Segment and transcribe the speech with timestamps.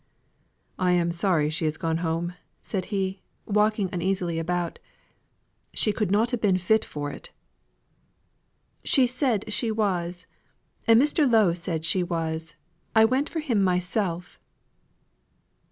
[0.79, 4.79] "I am sorry she has gone home," said he, walking uneasily about.
[5.75, 7.29] "She could not have been fit for it."
[8.83, 10.25] "She said she was;
[10.87, 11.31] and Mr.
[11.31, 12.55] Lowe said she was.
[12.95, 14.39] I went for him myself."